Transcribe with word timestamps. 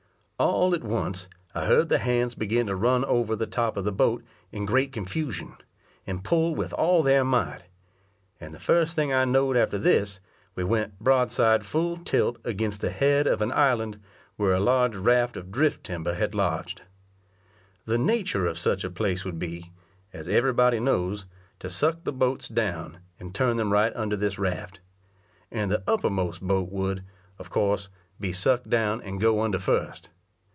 All 0.53 0.73
at 0.73 0.83
once 0.83 1.27
I 1.53 1.65
heard 1.65 1.89
the 1.89 1.99
hands 1.99 2.33
begin 2.33 2.65
to 2.65 2.75
run 2.75 3.05
over 3.05 3.35
the 3.35 3.45
top 3.45 3.77
of 3.77 3.83
the 3.83 3.91
boat 3.91 4.23
in 4.51 4.65
great 4.65 4.91
confusion, 4.91 5.55
and 6.07 6.23
pull 6.23 6.55
with 6.55 6.73
all 6.73 7.03
their 7.03 7.23
might; 7.23 7.65
and 8.39 8.51
the 8.51 8.59
first 8.59 8.95
thing 8.95 9.13
I 9.13 9.23
know'd 9.23 9.55
after 9.55 9.77
this 9.77 10.19
we 10.55 10.63
went 10.63 10.97
broadside 10.99 11.63
full 11.63 11.95
tilt 11.97 12.37
against 12.43 12.81
the 12.81 12.89
head 12.89 13.27
of 13.27 13.43
an 13.43 13.51
island 13.51 14.01
where 14.35 14.53
a 14.53 14.59
large 14.59 14.95
raft 14.95 15.37
of 15.37 15.51
drift 15.51 15.83
timber 15.83 16.15
had 16.15 16.33
lodged. 16.33 16.81
The 17.85 17.99
nature 17.99 18.47
of 18.47 18.57
such 18.57 18.83
a 18.83 18.89
place 18.89 19.23
would 19.23 19.37
be, 19.37 19.71
as 20.11 20.27
every 20.27 20.53
body 20.53 20.79
knows, 20.79 21.27
to 21.59 21.69
suck 21.69 22.03
the 22.03 22.11
boats 22.11 22.47
down, 22.47 22.97
and 23.19 23.35
turn 23.35 23.57
them 23.57 23.71
right 23.71 23.93
under 23.95 24.15
this 24.15 24.39
raft; 24.39 24.79
and 25.51 25.69
the 25.69 25.83
uppermost 25.85 26.41
boat 26.41 26.71
would, 26.71 27.03
of 27.37 27.51
course, 27.51 27.89
be 28.19 28.33
suck'd 28.33 28.71
down 28.71 29.03
and 29.03 29.21
go 29.21 29.41
under 29.41 29.59
first. 29.59 30.09